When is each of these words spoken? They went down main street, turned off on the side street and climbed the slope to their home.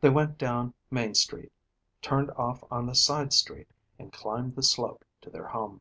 They 0.00 0.08
went 0.08 0.38
down 0.38 0.72
main 0.88 1.16
street, 1.16 1.50
turned 2.00 2.30
off 2.36 2.62
on 2.70 2.86
the 2.86 2.94
side 2.94 3.32
street 3.32 3.66
and 3.98 4.12
climbed 4.12 4.54
the 4.54 4.62
slope 4.62 5.04
to 5.20 5.30
their 5.30 5.48
home. 5.48 5.80